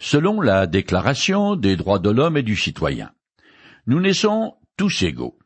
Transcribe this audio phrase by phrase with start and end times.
[0.00, 3.12] selon la Déclaration des droits de l'homme et du citoyen.
[3.86, 5.38] Nous naissons tous égaux.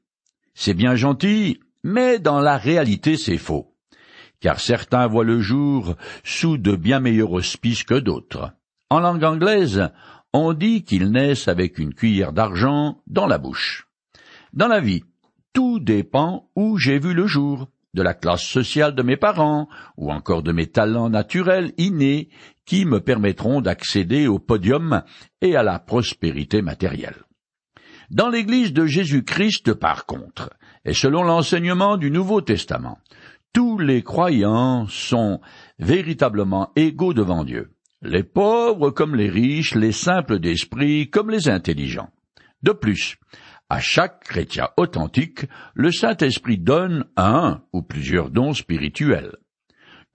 [0.54, 3.74] C'est bien gentil, mais dans la réalité c'est faux,
[4.40, 8.52] car certains voient le jour sous de bien meilleurs auspices que d'autres.
[8.90, 9.90] En langue anglaise,
[10.32, 13.88] on dit qu'ils naissent avec une cuillère d'argent dans la bouche.
[14.52, 15.02] Dans la vie,
[15.52, 20.12] tout dépend où j'ai vu le jour, de la classe sociale de mes parents, ou
[20.12, 22.28] encore de mes talents naturels innés
[22.66, 25.02] qui me permettront d'accéder au podium
[25.40, 27.22] et à la prospérité matérielle.
[28.10, 30.50] Dans l'Église de Jésus-Christ, par contre,
[30.84, 32.98] et selon l'enseignement du Nouveau Testament,
[33.52, 35.40] tous les croyants sont
[35.78, 37.74] véritablement égaux devant Dieu
[38.04, 42.10] les pauvres comme les riches, les simples d'esprit comme les intelligents.
[42.62, 43.16] De plus,
[43.70, 49.36] à chaque chrétien authentique, le Saint-Esprit donne un ou plusieurs dons spirituels.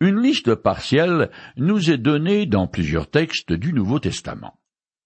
[0.02, 4.58] Une liste partielle nous est donnée dans plusieurs textes du Nouveau Testament.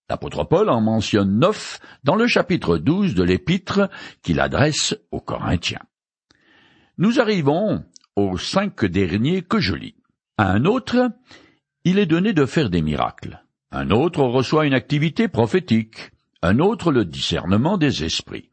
[0.08, 3.90] L'apôtre Paul en mentionne neuf dans le chapitre douze de l'épître
[4.22, 5.82] qu'il adresse aux Corinthiens.
[7.00, 7.84] Nous arrivons
[8.16, 9.96] aux cinq derniers que je lis.
[10.38, 11.10] un autre,
[11.86, 13.44] il est donné de faire des miracles.
[13.72, 16.12] Un autre reçoit une activité prophétique.
[16.44, 18.52] Un autre le discernement des esprits.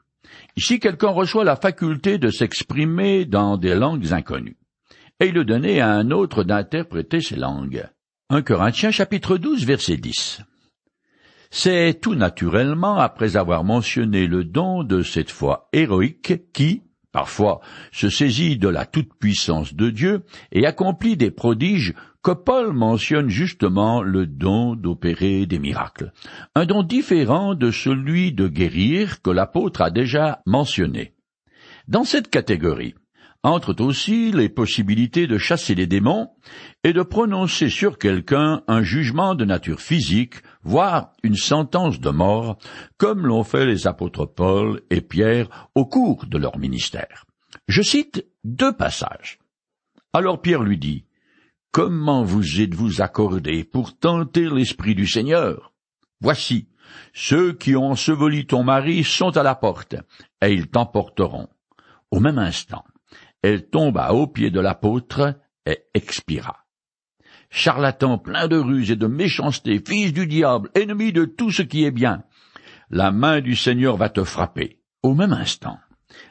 [0.57, 4.60] Ici, quelqu'un reçoit la faculté de s'exprimer dans des langues inconnues.
[5.23, 7.87] Et est donné à un autre d'interpréter ces langues.
[8.31, 10.41] 1 Corinthiens chapitre 12 verset 10.
[11.51, 17.61] C'est tout naturellement après avoir mentionné le don de cette foi héroïque qui, parfois,
[17.93, 24.01] se saisit de la toute-puissance de Dieu et accomplit des prodiges que Paul mentionne justement
[24.01, 26.13] le don d'opérer des miracles,
[26.55, 31.13] un don différent de celui de guérir que l'apôtre a déjà mentionné.
[31.89, 32.95] Dans cette catégorie
[33.43, 36.31] entrent aussi les possibilités de chasser les démons
[36.85, 42.59] et de prononcer sur quelqu'un un jugement de nature physique, voire une sentence de mort,
[42.99, 47.25] comme l'ont fait les apôtres Paul et Pierre au cours de leur ministère.
[47.67, 49.39] Je cite deux passages.
[50.13, 51.05] Alors Pierre lui dit,
[51.73, 55.73] Comment vous êtes-vous accordé pour tenter l'Esprit du Seigneur?
[56.21, 56.67] Voici,
[57.15, 59.95] ceux qui ont enseveli ton mari sont à la porte,
[60.43, 61.49] et ils t'emporteront.
[62.11, 62.85] Au même instant,
[63.43, 66.65] elle tomba aux pieds de l'apôtre et expira.
[67.51, 71.85] Charlatan plein de ruse et de méchanceté, fils du diable, ennemi de tout ce qui
[71.85, 72.23] est bien,
[72.91, 74.81] la main du Seigneur va te frapper.
[75.03, 75.79] Au même instant,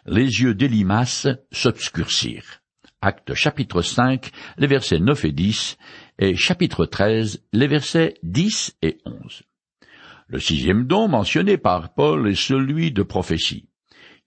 [0.06, 2.62] les yeux d'Elimas s'obscurcirent.
[3.02, 5.78] Acte chapitre 5, les versets 9 et 10,
[6.20, 9.44] et chapitre 13, les versets 10 et 11.
[10.28, 13.69] Le sixième don mentionné par Paul est celui de prophétie.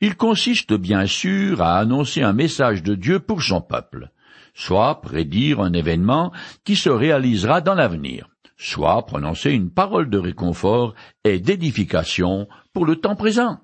[0.05, 4.11] Il consiste bien sûr à annoncer un message de Dieu pour son peuple,
[4.53, 6.33] soit prédire un événement
[6.65, 12.97] qui se réalisera dans l'avenir, soit prononcer une parole de réconfort et d'édification pour le
[12.97, 13.61] temps présent.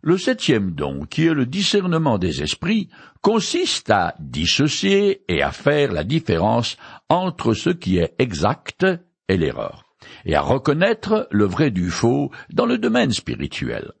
[0.00, 2.88] Le septième don, qui est le discernement des esprits,
[3.20, 6.78] consiste à dissocier et à faire la différence
[7.10, 8.86] entre ce qui est exact
[9.28, 9.84] et l'erreur,
[10.24, 13.92] et à reconnaître le vrai du faux dans le domaine spirituel.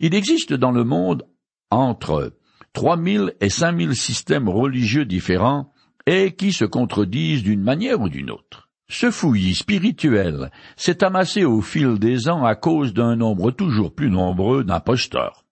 [0.00, 1.24] Il existe dans le monde
[1.70, 2.32] entre
[2.72, 5.72] trois mille et cinq mille systèmes religieux différents
[6.06, 8.68] et qui se contredisent d'une manière ou d'une autre.
[8.88, 14.10] Ce fouillis spirituel s'est amassé au fil des ans à cause d'un nombre toujours plus
[14.10, 15.44] nombreux d'imposteurs,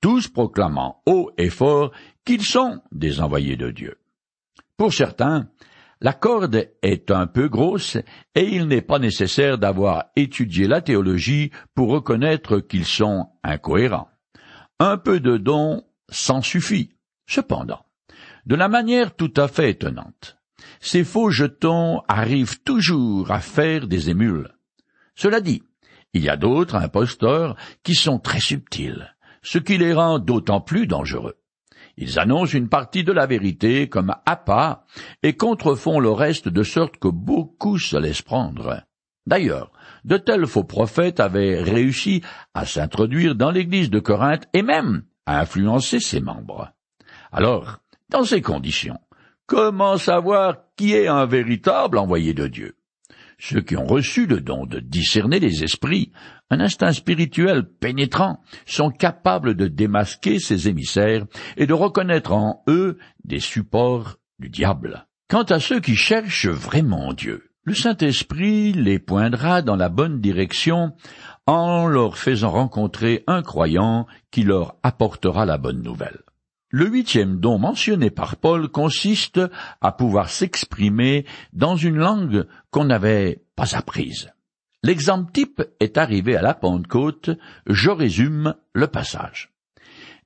[0.00, 1.92] tous proclamant haut et fort
[2.24, 3.98] qu'ils sont des envoyés de Dieu.
[4.78, 5.48] Pour certains,
[6.00, 7.96] la corde est un peu grosse
[8.34, 14.08] et il n'est pas nécessaire d'avoir étudié la théologie pour reconnaître qu'ils sont incohérents.
[14.78, 16.96] Un peu de don s'en suffit.
[17.26, 17.84] Cependant,
[18.46, 20.38] de la manière tout à fait étonnante,
[20.80, 24.48] ces faux jetons arrivent toujours à faire des émules.
[25.14, 25.62] Cela dit,
[26.14, 30.86] il y a d'autres imposteurs qui sont très subtils, ce qui les rend d'autant plus
[30.86, 31.39] dangereux.
[32.00, 34.84] Ils annoncent une partie de la vérité comme appât
[35.22, 38.82] et contrefont le reste de sorte que beaucoup se laissent prendre.
[39.26, 39.70] D'ailleurs,
[40.04, 42.22] de tels faux prophètes avaient réussi
[42.54, 46.72] à s'introduire dans l'église de Corinthe et même à influencer ses membres.
[47.30, 48.98] Alors, dans ces conditions,
[49.50, 52.76] Comment savoir qui est un véritable envoyé de Dieu?
[53.42, 56.12] Ceux qui ont reçu le don de discerner les esprits,
[56.50, 61.24] un instinct spirituel pénétrant, sont capables de démasquer ces émissaires
[61.56, 65.06] et de reconnaître en eux des supports du diable.
[65.30, 70.92] Quant à ceux qui cherchent vraiment Dieu, le Saint-Esprit les poindra dans la bonne direction
[71.46, 76.20] en leur faisant rencontrer un croyant qui leur apportera la bonne nouvelle.
[76.72, 79.40] Le huitième don mentionné par Paul consiste
[79.80, 84.30] à pouvoir s'exprimer dans une langue qu'on n'avait pas apprise.
[84.84, 87.30] L'exemple type est arrivé à la Pentecôte,
[87.66, 89.50] je résume le passage.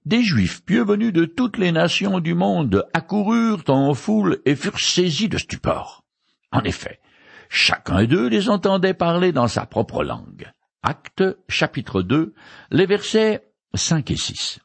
[0.05, 4.79] Des Juifs pieux venus de toutes les nations du monde accoururent en foule et furent
[4.79, 6.05] saisis de stupeur.
[6.53, 7.01] En effet,
[7.49, 10.53] chacun d'eux les entendait parler dans sa propre langue.
[10.83, 12.35] Acte chapitre 2,
[12.71, 14.61] les versets 5 et 6.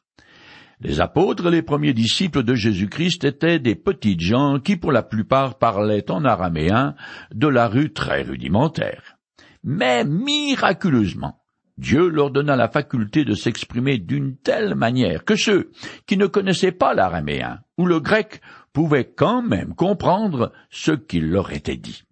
[0.82, 5.58] Les apôtres les premiers disciples de Jésus-Christ étaient des petites gens qui pour la plupart
[5.58, 6.94] parlaient en araméen
[7.34, 9.18] de la rue très rudimentaire.
[9.62, 11.42] Mais miraculeusement,
[11.76, 15.70] Dieu leur donna la faculté de s'exprimer d'une telle manière que ceux
[16.06, 18.40] qui ne connaissaient pas l'araméen ou le grec
[18.72, 22.04] pouvaient quand même comprendre ce qu'il leur était dit.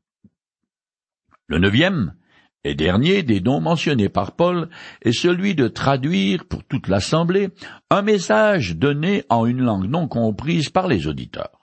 [1.47, 2.15] Le neuvième
[2.69, 4.69] et dernier des dons mentionnés par Paul
[5.01, 7.49] est celui de traduire pour toute l'assemblée
[7.89, 11.59] un message donné en une langue non comprise par les auditeurs.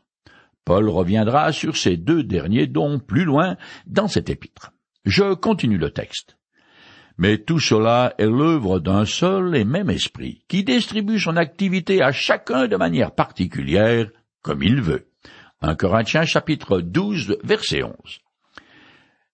[0.65, 3.55] Paul reviendra sur ces deux derniers dons plus loin
[3.85, 4.71] dans cet épître.
[5.05, 6.37] Je continue le texte.
[7.19, 12.11] Mais tout cela est l'œuvre d'un seul et même esprit, qui distribue son activité à
[12.11, 14.09] chacun de manière particulière,
[14.41, 15.07] comme il veut.
[15.61, 17.93] 1 Corinthiens chapitre 12 verset 11.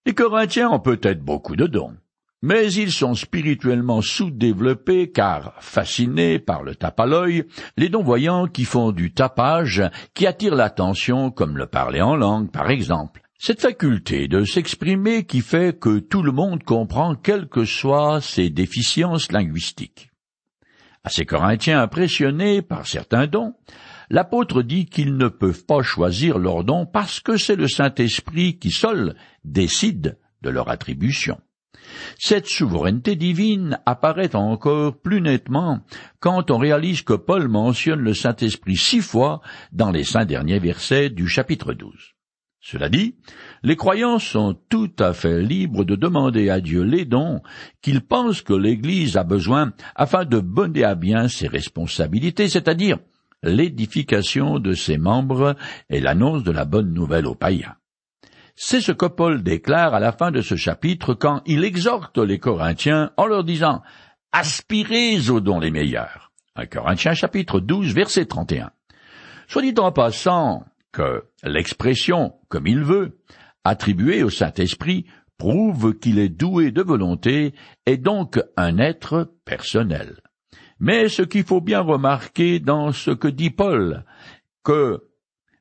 [0.08, 1.96] Les Corinthiens ont peut-être beaucoup de dons,
[2.42, 7.44] mais ils sont spirituellement sous-développés car, fascinés par le tape à l'œil,
[7.78, 9.84] les dons voyants qui font du tapage,
[10.16, 15.42] qui attirent l'attention comme le parler en langue par exemple, cette faculté de s'exprimer qui
[15.42, 20.10] fait que tout le monde comprend quelles que soient ses déficiences linguistiques.
[21.04, 23.54] À ces Corinthiens impressionnés par certains dons,
[24.12, 28.70] l'apôtre dit qu'ils ne peuvent pas choisir leurs dons parce que c'est le Saint-Esprit qui
[28.70, 29.16] seul
[29.46, 31.40] décide de leur attribution.
[32.20, 35.80] Cette souveraineté divine apparaît encore plus nettement
[36.20, 39.42] quand on réalise que Paul mentionne le Saint-Esprit six fois
[39.72, 41.94] dans les cinq derniers versets du chapitre 12.
[42.64, 43.16] Cela dit,
[43.64, 47.42] les croyants sont tout à fait libres de demander à Dieu les dons
[47.82, 53.00] qu'ils pensent que l'Église a besoin afin de bonner à bien ses responsabilités, c'est-à-dire
[53.44, 55.56] l'édification de ses membres
[55.90, 57.76] et l'annonce de la bonne nouvelle aux païens.
[58.56, 62.38] C'est ce que Paul déclare à la fin de ce chapitre quand il exhorte les
[62.38, 63.82] Corinthiens en leur disant
[64.32, 66.32] Aspirez aux dons les meilleurs.
[66.56, 68.72] Un Corinthiens chapitre 12 verset 31.
[69.48, 73.20] Soit dit en passant, que l'expression comme il veut,
[73.64, 75.06] attribuée au Saint-Esprit,
[75.38, 77.54] prouve qu'il est doué de volonté
[77.86, 80.22] et donc un être personnel.
[80.82, 84.04] Mais ce qu'il faut bien remarquer dans ce que dit Paul,
[84.64, 85.04] que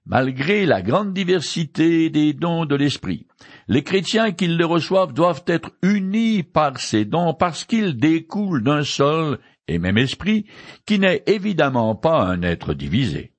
[0.06, 3.26] malgré la grande diversité des dons de l'Esprit,
[3.68, 8.82] les chrétiens qui les reçoivent doivent être unis par ces dons parce qu'ils découlent d'un
[8.82, 9.38] seul
[9.68, 10.46] et même esprit
[10.86, 13.34] qui n'est évidemment pas un être divisé.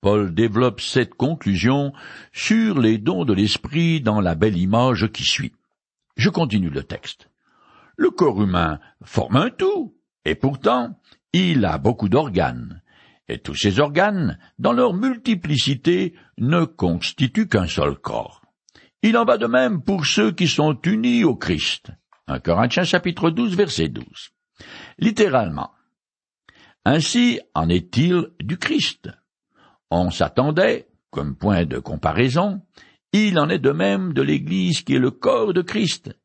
[0.00, 1.92] Paul développe cette conclusion
[2.32, 5.52] sur les dons de l'esprit dans la belle image qui suit.
[6.16, 7.28] Je continue le texte.
[7.96, 10.98] Le corps humain forme un tout, et pourtant
[11.32, 12.82] il a beaucoup d'organes,
[13.28, 18.42] et tous ces organes, dans leur multiplicité, ne constituent qu'un seul corps.
[19.02, 21.90] Il en va de même pour ceux qui sont unis au Christ.
[22.28, 24.04] 1 Corinthiens chapitre 12 verset 12.
[24.98, 25.70] Littéralement.
[26.84, 29.10] Ainsi en est-il du Christ.
[29.90, 32.60] On s'attendait, comme point de comparaison,
[33.12, 36.16] il en est de même de l'Église qui est le corps de Christ.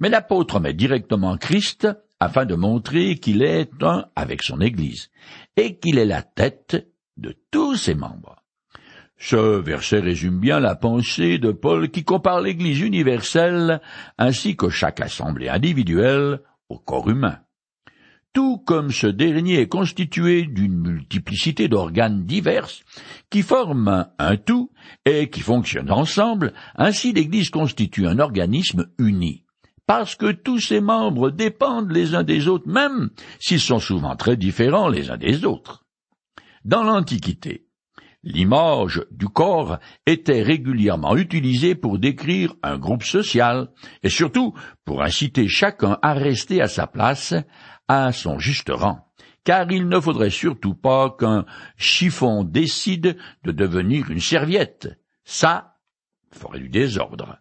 [0.00, 1.88] Mais l'apôtre met directement Christ
[2.20, 5.10] afin de montrer qu'il est un avec son Église,
[5.56, 8.36] et qu'il est la tête de tous ses membres.
[9.16, 13.80] Ce verset résume bien la pensée de Paul qui compare l'Église universelle
[14.18, 17.38] ainsi que chaque assemblée individuelle au corps humain
[18.34, 22.68] tout comme ce dernier est constitué d'une multiplicité d'organes divers
[23.30, 24.72] qui forment un tout
[25.06, 29.43] et qui fonctionnent ensemble, ainsi l'Église constitue un organisme uni,
[29.86, 34.36] parce que tous ses membres dépendent les uns des autres, même s'ils sont souvent très
[34.36, 35.84] différents les uns des autres.
[36.64, 37.66] Dans l'Antiquité,
[38.22, 43.68] l'image du corps était régulièrement utilisée pour décrire un groupe social,
[44.02, 47.34] et surtout pour inciter chacun à rester à sa place,
[47.86, 49.06] à son juste rang,
[49.44, 51.44] car il ne faudrait surtout pas qu'un
[51.76, 54.88] chiffon décide de devenir une serviette.
[55.24, 55.76] Ça
[56.32, 57.38] ferait du désordre.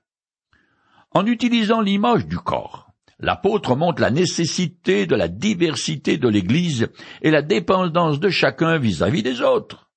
[1.14, 6.88] En utilisant l'image du corps, l'apôtre montre la nécessité de la diversité de l'Église
[7.22, 9.92] et la dépendance de chacun vis-à-vis -vis des autres.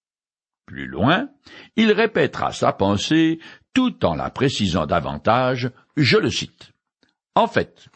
[0.67, 1.29] Plus loin,
[1.77, 3.39] il répétera sa pensée
[3.73, 6.73] tout en la précisant davantage, je le cite.
[7.35, 7.89] En fait,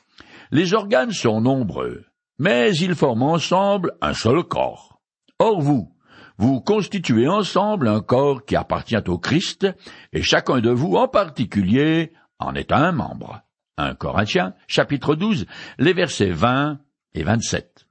[0.51, 2.05] les organes sont nombreux,
[2.39, 5.01] mais ils forment ensemble un seul corps.
[5.39, 5.93] Or vous,
[6.39, 9.67] vous constituez ensemble un corps qui appartient au Christ,
[10.13, 13.43] et chacun de vous en particulier en est un membre.
[13.77, 15.47] 1 Corinthiens, chapitre 12,
[15.79, 16.81] les versets 20
[17.15, 17.87] et 27.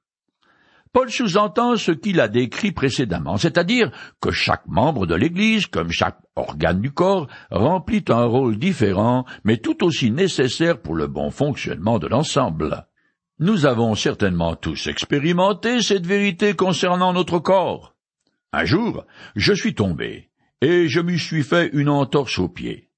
[0.91, 6.17] Paul sous-entend ce qu'il a décrit précédemment, c'est-à-dire que chaque membre de l'Église, comme chaque
[6.35, 11.99] organe du corps, remplit un rôle différent, mais tout aussi nécessaire pour le bon fonctionnement
[11.99, 12.87] de l'ensemble.
[13.37, 17.95] Nous avons certainement tous expérimenté cette vérité concernant notre corps.
[18.51, 20.29] Un jour, je suis tombé,
[20.61, 22.88] et je m'y suis fait une entorse au pied.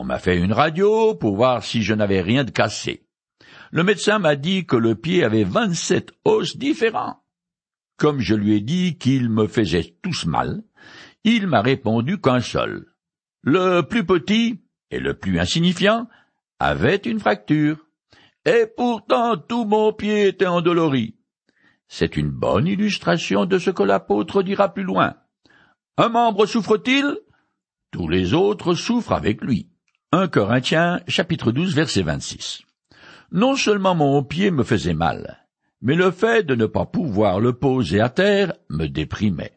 [0.00, 3.04] On m'a fait une radio pour voir si je n'avais rien de cassé.
[3.72, 7.24] Le médecin m'a dit que le pied avait vingt-sept os différents.
[7.96, 10.62] Comme je lui ai dit qu'ils me faisaient tous mal,
[11.24, 12.86] il m'a répondu qu'un seul.
[13.42, 14.62] Le plus petit
[14.92, 16.06] et le plus insignifiant
[16.60, 17.84] avait une fracture.
[18.44, 21.16] Et pourtant tout mon pied était endolori.
[21.88, 25.16] C'est une bonne illustration de ce que l'apôtre dira plus loin.
[25.96, 27.18] Un membre souffre-t-il?
[27.90, 29.72] Tous les autres souffrent avec lui.
[30.10, 32.62] 1 Corinthiens chapitre 12 verset 26.
[33.30, 35.46] Non seulement mon pied me faisait mal,
[35.82, 39.52] mais le fait de ne pas pouvoir le poser à terre me déprimait.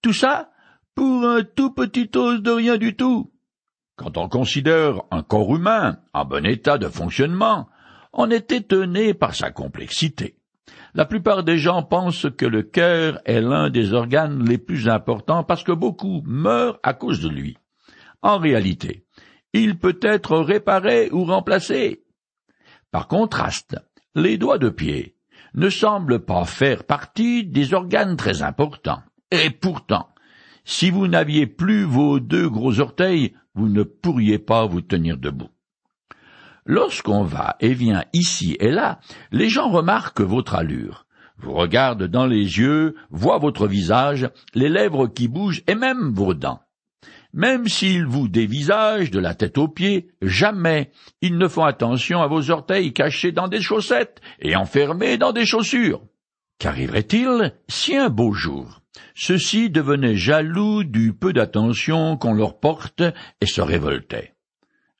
[0.00, 0.52] Tout ça
[0.94, 3.32] pour un tout petit os de rien du tout.
[3.96, 7.68] Quand on considère un corps humain en bon état de fonctionnement,
[8.12, 10.36] on est étonné par sa complexité.
[10.94, 15.42] La plupart des gens pensent que le cœur est l'un des organes les plus importants
[15.42, 17.56] parce que beaucoup meurent à cause de lui.
[18.22, 19.06] En réalité,
[19.52, 22.04] il peut être réparé ou remplacé.
[22.90, 23.76] Par contraste,
[24.14, 25.16] les doigts de pied,
[25.54, 29.02] ne semble pas faire partie des organes très importants.
[29.30, 30.08] Et pourtant,
[30.64, 35.50] si vous n'aviez plus vos deux gros orteils, vous ne pourriez pas vous tenir debout.
[36.66, 39.00] Lorsqu'on va et vient ici et là,
[39.32, 41.06] les gens remarquent votre allure,
[41.38, 46.34] vous regardent dans les yeux, voient votre visage, les lèvres qui bougent et même vos
[46.34, 46.60] dents.
[47.32, 52.26] Même s'ils vous dévisagent de la tête aux pieds, jamais ils ne font attention à
[52.26, 56.02] vos orteils cachés dans des chaussettes et enfermés dans des chaussures.
[56.58, 58.80] Qu'arriverait-il si un beau jour
[59.14, 63.02] ceux-ci devenaient jaloux du peu d'attention qu'on leur porte
[63.40, 64.34] et se révoltaient?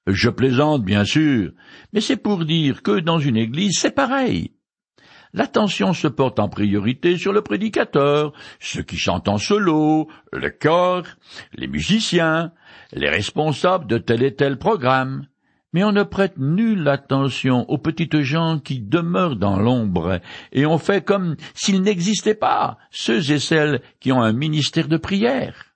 [0.06, 1.52] Je plaisante, bien sûr,
[1.92, 4.52] mais c'est pour dire que dans une église c'est pareil
[5.32, 11.06] l'attention se porte en priorité sur le prédicateur, ceux qui chantent en solo, le corps,
[11.54, 12.52] les musiciens,
[12.92, 15.26] les responsables de tel et tel programme.
[15.72, 20.20] Mais on ne prête nulle attention aux petites gens qui demeurent dans l'ombre,
[20.52, 24.96] et on fait comme s'ils n'existaient pas, ceux et celles qui ont un ministère de
[24.96, 25.70] prière.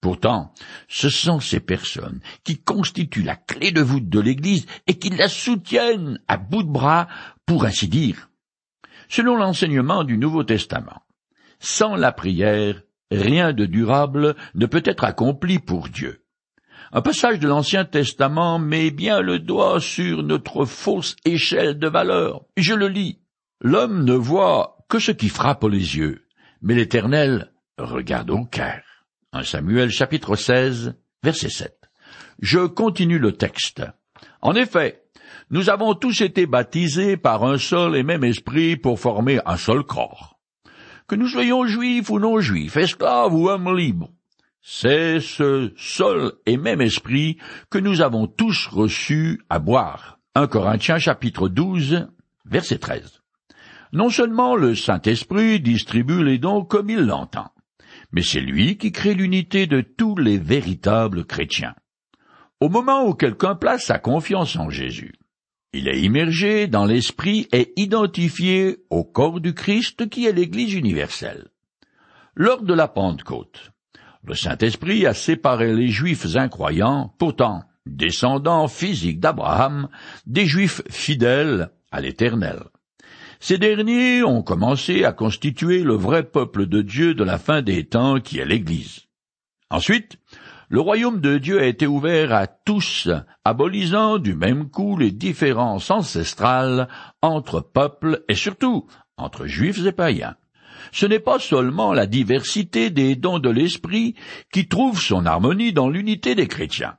[0.00, 0.52] Pourtant,
[0.88, 5.28] ce sont ces personnes qui constituent la clé de voûte de l'Église et qui la
[5.28, 7.06] soutiennent à bout de bras,
[7.44, 8.28] pour ainsi dire
[9.08, 11.02] selon l'enseignement du Nouveau Testament.
[11.58, 16.22] Sans la prière, rien de durable ne peut être accompli pour Dieu.
[16.92, 22.44] Un passage de l'Ancien Testament met bien le doigt sur notre fausse échelle de valeur.
[22.56, 23.20] Je le lis.
[23.60, 26.26] L'homme ne voit que ce qui frappe les yeux,
[26.62, 28.82] mais l'Éternel regarde au cœur.
[29.32, 31.76] Un Samuel chapitre 16, verset 7.
[32.40, 33.82] Je continue le texte.
[34.40, 35.05] En effet,
[35.50, 39.82] nous avons tous été baptisés par un seul et même esprit pour former un seul
[39.84, 40.38] corps.
[41.06, 44.10] Que nous soyons juifs ou non juifs, esclaves ou hommes libres,
[44.68, 47.38] c'est ce seul et même esprit
[47.70, 50.18] que nous avons tous reçu à boire.
[50.34, 52.08] 1 Corinthiens chapitre 12,
[52.44, 53.22] verset 13.
[53.92, 57.52] Non seulement le Saint-Esprit distribue les dons comme il l'entend,
[58.10, 61.76] mais c'est lui qui crée l'unité de tous les véritables chrétiens.
[62.58, 65.14] Au moment où quelqu'un place sa confiance en Jésus,
[65.76, 71.48] il est immergé dans l'esprit et identifié au corps du Christ qui est l'Église universelle.
[72.34, 73.72] Lors de la Pentecôte,
[74.24, 79.88] le Saint-Esprit a séparé les Juifs incroyants, pourtant descendants physiques d'Abraham,
[80.26, 82.64] des Juifs fidèles à l'Éternel.
[83.38, 87.84] Ces derniers ont commencé à constituer le vrai peuple de Dieu de la fin des
[87.84, 89.02] temps qui est l'Église.
[89.70, 90.18] Ensuite,
[90.68, 93.08] le royaume de Dieu a été ouvert à tous,
[93.44, 96.88] abolisant du même coup les différences ancestrales
[97.22, 100.36] entre peuples et surtout entre juifs et païens.
[100.92, 104.14] Ce n'est pas seulement la diversité des dons de l'esprit
[104.52, 106.96] qui trouve son harmonie dans l'unité des chrétiens,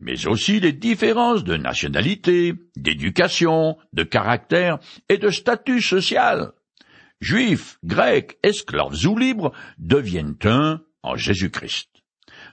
[0.00, 6.52] mais aussi les différences de nationalité, d'éducation, de caractère et de statut social.
[7.20, 11.89] Juifs, grecs, esclaves ou libres deviennent un en Jésus-Christ.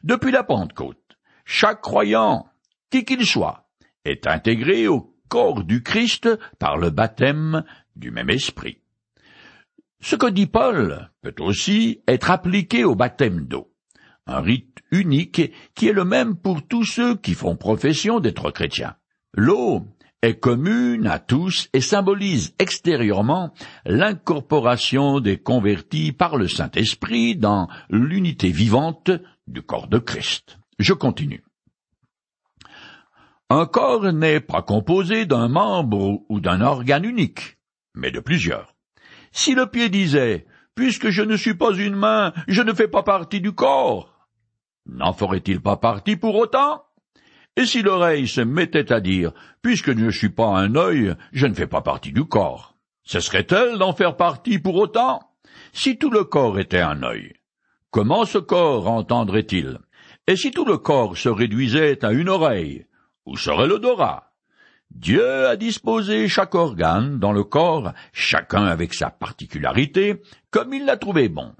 [0.03, 2.47] Depuis la Pentecôte, chaque croyant,
[2.89, 3.67] qui qu'il soit,
[4.05, 7.63] est intégré au corps du Christ par le baptême
[7.95, 8.79] du même esprit.
[9.99, 13.73] Ce que dit Paul peut aussi être appliqué au baptême d'eau,
[14.27, 18.95] un rite unique qui est le même pour tous ceux qui font profession d'être chrétiens.
[19.33, 19.87] L'eau
[20.21, 23.53] est commune à tous et symbolise extérieurement
[23.85, 29.11] l'incorporation des convertis par le Saint-Esprit dans l'unité vivante
[29.47, 30.59] du corps de Christ.
[30.79, 31.43] Je continue.
[33.49, 37.57] Un corps n'est pas composé d'un membre ou d'un organe unique,
[37.95, 38.75] mais de plusieurs.
[39.31, 43.03] Si le pied disait Puisque je ne suis pas une main, je ne fais pas
[43.03, 44.27] partie du corps,
[44.85, 46.83] n'en ferait-il pas partie pour autant?
[47.55, 51.47] Et si l'oreille se mettait à dire Puisque je ne suis pas un œil, je
[51.47, 55.21] ne fais pas partie du corps, ce serait-elle d'en faire partie pour autant?
[55.73, 57.33] Si tout le corps était un œil,
[57.91, 59.79] comment ce corps entendrait-il?
[60.27, 62.86] Et si tout le corps se réduisait à une oreille,
[63.25, 64.34] où serait l'odorat?
[64.91, 70.98] Dieu a disposé chaque organe dans le corps, chacun avec sa particularité, comme il l'a
[70.98, 71.53] trouvé bon.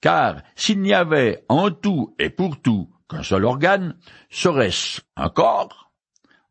[0.00, 3.96] Car s'il n'y avait en tout et pour tout qu'un seul organe,
[4.30, 5.92] serait-ce un corps?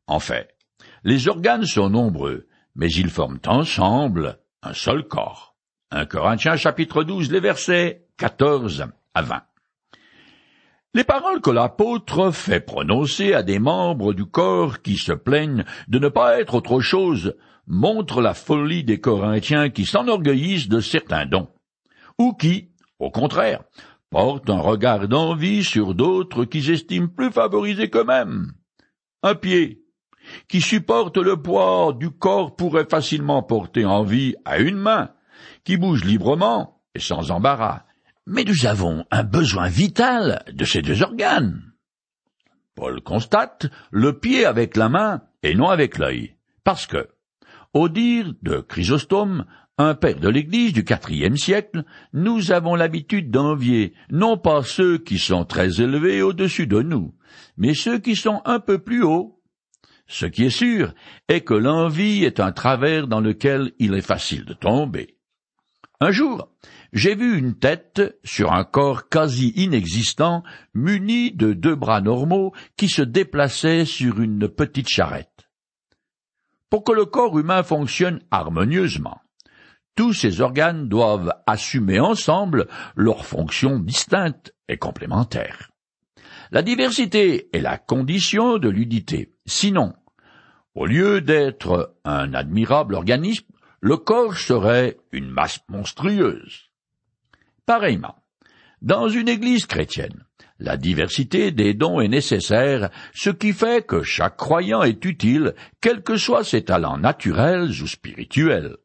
[0.08, 0.56] En fait,
[1.04, 5.56] les organes sont nombreux, mais ils forment ensemble un seul corps.
[5.92, 9.42] 1 Corinthiens chapitre 12, les versets 14 à 20.
[10.96, 16.00] Les paroles que l'apôtre fait prononcer à des membres du corps qui se plaignent de
[16.00, 17.36] ne pas être autre chose
[17.68, 21.50] montrent la folie des Corinthiens qui s'enorgueillissent de certains dons,
[22.18, 23.62] ou qui, au contraire,
[24.10, 28.52] portent un regard d'envie sur d'autres qu'ils estiment plus favorisés qu'eux-mêmes.
[29.22, 29.84] Un pied,
[30.48, 35.12] qui supporte le poids du corps pourrait facilement porter envie à une main,
[35.64, 37.84] qui bouge librement et sans embarras,
[38.30, 41.62] mais nous avons un besoin vital de ces deux organes.
[42.76, 47.10] Paul constate le pied avec la main et non avec l'œil, parce que,
[47.74, 49.46] au dire de Chrysostome,
[49.78, 51.84] un père de l'Église du quatrième siècle,
[52.14, 57.16] nous avons l'habitude d'envier non pas ceux qui sont très élevés au-dessus de nous,
[57.58, 59.42] mais ceux qui sont un peu plus hauts.
[60.08, 60.94] Ce qui est sûr
[61.28, 65.16] est que l'envie est un travers dans lequel il est facile de tomber.
[66.02, 66.50] Un jour,
[66.94, 72.90] j'ai vu une tête sur un corps quasi inexistant, muni de deux bras normaux qui
[72.90, 75.50] se déplaçaient sur une petite charrette.
[76.70, 79.22] Pour que le corps humain fonctionne harmonieusement,
[79.96, 85.72] tous ces organes doivent assumer ensemble leurs fonctions distinctes et complémentaires.
[86.52, 89.34] La diversité est la condition de l'unité.
[89.46, 89.94] Sinon,
[90.74, 93.46] au lieu d'être un admirable organisme,
[93.82, 96.69] le corps serait une masse monstrueuse.
[97.70, 98.16] Pareillement,
[98.82, 100.26] dans une Église chrétienne,
[100.58, 106.02] la diversité des dons est nécessaire, ce qui fait que chaque croyant est utile, quels
[106.02, 108.78] que soient ses talents naturels ou spirituels.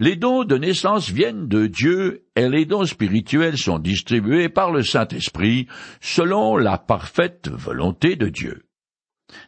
[0.00, 4.82] Les dons de naissance viennent de Dieu et les dons spirituels sont distribués par le
[4.82, 5.68] Saint-Esprit
[6.00, 8.66] selon la parfaite volonté de Dieu.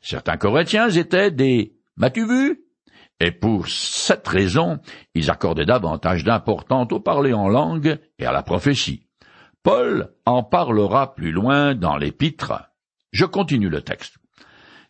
[0.03, 2.63] Certains Corinthiens étaient des M'as-tu vu?
[3.20, 4.81] Et pour cette raison,
[5.14, 9.07] ils accordaient davantage d'importance au parler en langue et à la prophétie.
[9.62, 12.53] Paul en parlera plus loin dans l'épître.
[13.12, 14.18] Je continue le texte.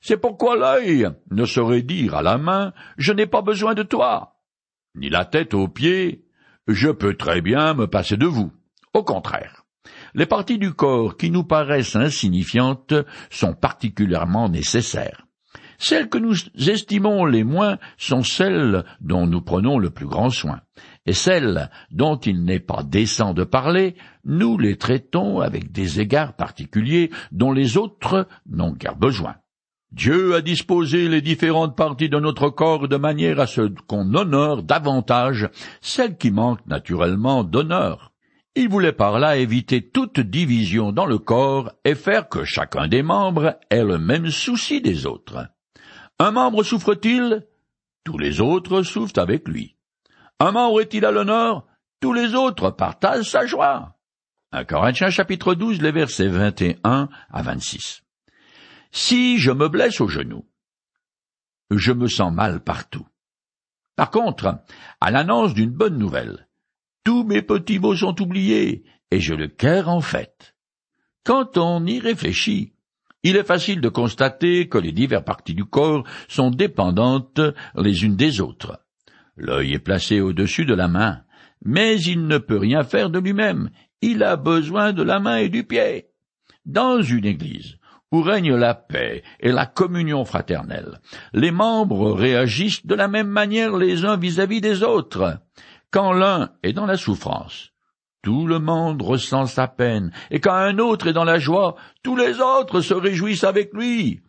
[0.01, 4.35] C'est pourquoi l'œil ne saurait dire à la main, je n'ai pas besoin de toi,
[4.95, 6.27] ni la tête aux pieds,
[6.67, 8.53] je peux très bien me passer de vous.
[8.93, 9.65] Au contraire,
[10.15, 12.95] les parties du corps qui nous paraissent insignifiantes
[13.31, 15.24] sont particulièrement nécessaires.
[15.87, 16.35] Celles que nous
[16.67, 20.63] estimons les moins sont celles dont nous prenons le plus grand soin,
[21.05, 23.95] et celles dont il n'est pas décent de parler,
[24.25, 29.35] nous les traitons avec des égards particuliers dont les autres n'ont guère besoin.
[29.93, 34.63] Dieu a disposé les différentes parties de notre corps de manière à ce qu'on honore
[34.63, 35.51] davantage
[35.83, 38.15] celles qui manquent naturellement d'honneur.
[38.57, 43.03] Il voulait par là éviter toute division dans le corps et faire que chacun des
[43.03, 45.47] membres ait le même souci des autres.
[46.25, 47.47] Un membre souffre-t-il?
[48.03, 49.77] Tous les autres souffrent avec lui.
[50.41, 51.67] Un membre est-il à l'honneur?
[52.01, 53.99] Tous les autres partagent sa joie.
[54.53, 58.05] 1 Corinthiens chapitre 12, les versets 21 à 26.
[58.91, 60.49] Si je me blesse au genou,
[61.71, 63.07] je me sens mal partout.
[63.95, 64.65] Par contre,
[65.03, 66.49] à l'annonce d'une bonne nouvelle,
[67.05, 70.57] tous mes petits mots sont oubliés, et je le cœur en fête.
[71.23, 72.74] Quand on y réfléchit,
[73.25, 77.41] il est facile de constater que les diverses parties du corps sont dépendantes
[77.75, 78.79] les unes des autres.
[79.37, 81.23] L'œil est placé au-dessus de la main,
[81.65, 83.71] mais il ne peut rien faire de lui-même.
[84.03, 86.07] Il a besoin de la main et du pied.
[86.67, 87.79] Dans une église,
[88.13, 91.01] où règne la paix et la communion fraternelle,
[91.33, 95.39] les membres réagissent de la même manière les uns vis-à-vis des autres.
[95.91, 97.74] Quand l'un est dans la souffrance,
[98.25, 102.17] tout le monde ressent sa peine, et quand un autre est dans la joie, tous
[102.17, 104.21] les autres se réjouissent avec lui.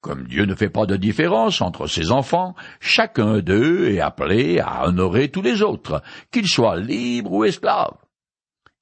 [0.00, 4.86] Comme Dieu ne fait pas de différence entre ses enfants, chacun d'eux est appelé à
[4.86, 7.96] honorer tous les autres, qu'ils soient libres ou esclaves.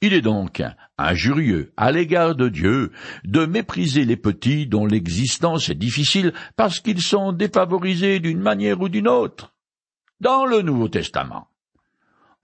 [0.00, 0.62] Il est donc
[0.98, 2.90] injurieux à l'égard de Dieu
[3.24, 8.88] de mépriser les petits dont l'existence est difficile parce qu'ils sont défavorisés d'une manière ou
[8.88, 9.54] d'une autre.
[10.20, 11.46] Dans le Nouveau Testament,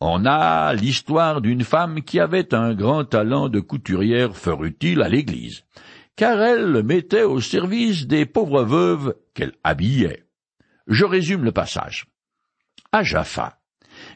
[0.01, 5.65] on a l'histoire d'une femme qui avait un grand talent de couturière fort à l'Église,
[6.15, 10.25] car elle le mettait au service des pauvres veuves qu'elle habillait.
[10.87, 12.07] Je résume le passage.
[12.93, 13.61] À Jaffa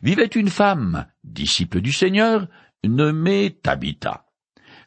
[0.03, 2.47] vivait une femme, disciple du Seigneur,
[2.85, 4.27] nommée Tabitha.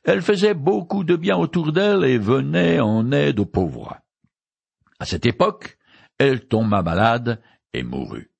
[0.03, 3.97] Elle faisait beaucoup de bien autour d'elle et venait en aide aux pauvres.
[4.99, 5.77] À cette époque,
[6.17, 7.41] elle tomba malade
[7.73, 8.31] et mourut.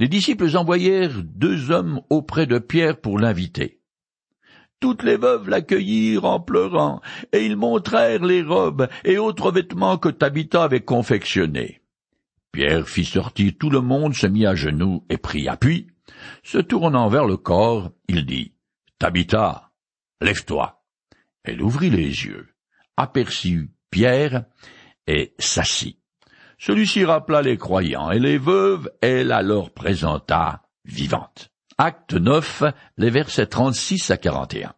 [0.00, 3.82] Les disciples envoyèrent deux hommes auprès de Pierre pour l'inviter.
[4.80, 7.02] Toutes les veuves l'accueillirent en pleurant,
[7.34, 11.82] et ils montrèrent les robes et autres vêtements que Tabitha avait confectionnés.
[12.50, 15.58] Pierre fit sortir tout le monde, se mit à genoux et pria.
[15.58, 15.88] Puis,
[16.42, 18.54] se tournant vers le corps, il dit
[18.98, 19.70] Tabitha,
[20.22, 20.82] lève-toi.
[21.44, 22.48] Elle ouvrit les yeux,
[22.96, 24.46] aperçut Pierre
[25.06, 25.99] et s'assit.
[26.60, 31.50] Celui-ci rappela les croyants et les veuves, elle la leur présenta vivante.
[31.78, 32.64] Acte 9,
[32.98, 34.74] les versets 36 à 41.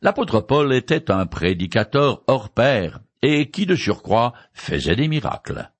[0.00, 5.72] L'apôtre Paul était un prédicateur hors pair et qui de surcroît faisait des miracles.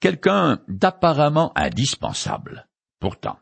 [0.00, 2.68] Quelqu'un d'apparemment indispensable.
[2.98, 3.38] Pourtant,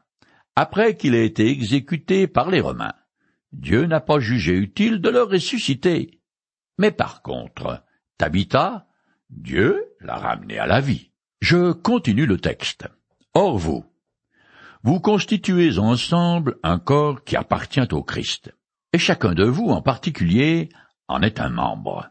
[0.55, 2.95] après qu'il ait été exécuté par les Romains,
[3.51, 6.21] Dieu n'a pas jugé utile de le ressusciter.
[6.79, 7.83] Mais par contre,
[8.17, 8.88] Tabitha,
[9.31, 11.11] Dieu l'a ramené à la vie.
[11.41, 12.89] Je continue le texte.
[13.35, 13.85] Or vous,
[14.83, 18.55] vous constituez ensemble un corps qui appartient au Christ,
[18.93, 20.71] et chacun de vous en particulier
[21.09, 22.11] en est un membre.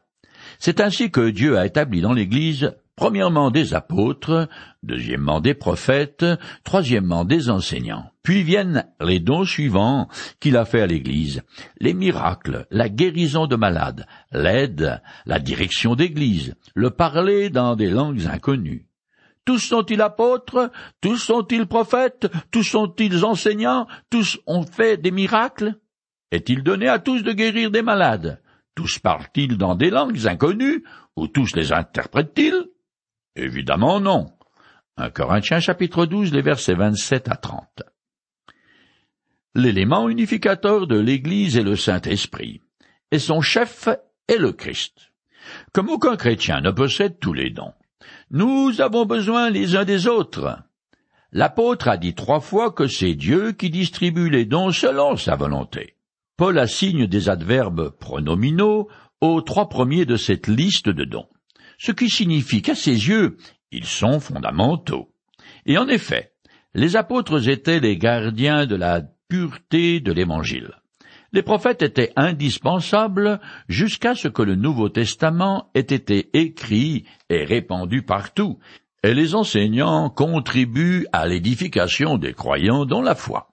[0.60, 4.50] C'est ainsi que Dieu a établi dans l'Église Premièrement des apôtres,
[4.82, 6.26] deuxièmement des prophètes,
[6.64, 8.10] troisièmement des enseignants.
[8.28, 10.10] Puis viennent les dons suivants
[10.42, 11.44] qu'il a fait à l'Église.
[11.80, 18.26] Les miracles, la guérison de malades, l'aide, la direction d'Église, le parler dans des langues
[18.26, 18.90] inconnues.
[19.46, 25.76] Tous sont-ils apôtres, tous sont-ils prophètes, tous sont-ils enseignants, tous ont fait des miracles?
[26.32, 28.42] Est-il donné à tous de guérir des malades?
[28.76, 30.84] Tous parlent-ils dans des langues inconnues,
[31.16, 32.68] ou tous les interprètent-ils?
[33.38, 34.34] Évidemment non.
[34.98, 37.84] 1 Corinthiens chapitre 12, les versets 27 à 30.
[39.58, 42.62] L'élément unificateur de l'Église est le Saint-Esprit,
[43.12, 43.90] et son chef
[44.30, 45.12] est le Christ.
[45.74, 47.74] Comme aucun chrétien ne possède tous les dons,
[48.32, 50.58] nous avons besoin les uns des autres.
[51.34, 55.96] L'apôtre a dit trois fois que c'est Dieu qui distribue les dons selon sa volonté.
[56.38, 58.88] Paul assigne des adverbes pronominaux
[59.20, 61.28] aux trois premiers de cette liste de dons
[61.78, 63.38] ce qui signifie qu'à ses yeux,
[63.72, 65.14] ils sont fondamentaux.
[65.66, 66.34] Et en effet,
[66.74, 70.72] les apôtres étaient les gardiens de la pureté de l'Évangile.
[71.34, 78.02] Les prophètes étaient indispensables jusqu'à ce que le Nouveau Testament ait été écrit et répandu
[78.02, 78.60] partout,
[79.04, 83.50] et les enseignants contribuent à l'édification des croyants dans la foi.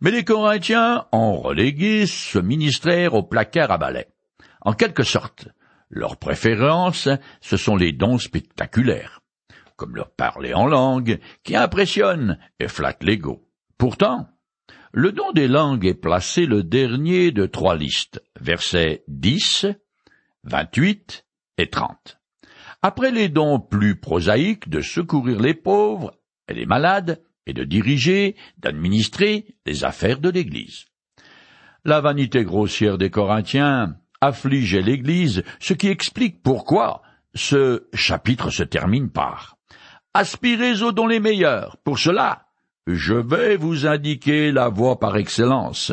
[0.00, 4.06] Mais les Corinthiens ont relégué ce ministère au placard à balai.
[4.60, 5.48] En quelque sorte,
[5.88, 7.08] leur préférence,
[7.40, 9.22] ce sont les dons spectaculaires,
[9.76, 13.48] comme leur parler en langue, qui impressionne et flatte l'ego.
[13.78, 14.28] Pourtant,
[14.92, 19.66] le don des langues est placé le dernier de trois listes, versets 10,
[20.44, 21.26] 28
[21.58, 22.18] et 30.
[22.82, 26.12] Après les dons plus prosaïques de secourir les pauvres
[26.48, 30.86] et les malades, et de diriger, d'administrer les affaires de l'Église.
[31.84, 37.02] La vanité grossière des Corinthiens affligeait l'Église, ce qui explique pourquoi
[37.34, 39.56] ce chapitre se termine par
[40.14, 41.76] Aspirez aux dons les meilleurs.
[41.84, 42.45] Pour cela,
[42.86, 45.92] je vais vous indiquer la voie par excellence.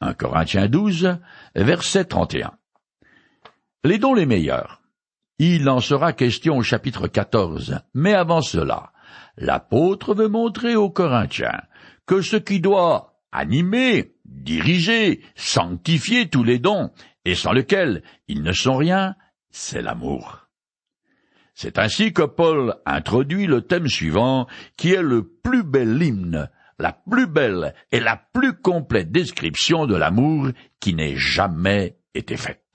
[0.00, 1.18] 1 Corinthiens 12,
[1.56, 2.52] verset 31.
[3.84, 4.80] Les dons les meilleurs.
[5.40, 7.80] Il en sera question au chapitre 14.
[7.94, 8.92] Mais avant cela,
[9.36, 11.62] l'apôtre veut montrer aux Corinthiens
[12.06, 16.90] que ce qui doit animer, diriger, sanctifier tous les dons
[17.24, 19.14] et sans lequel ils ne sont rien,
[19.50, 20.47] c'est l'amour.
[21.60, 26.92] C'est ainsi que Paul introduit le thème suivant, qui est le plus bel hymne, la
[26.92, 32.67] plus belle et la plus complète description de l'amour qui n'ait jamais été faite.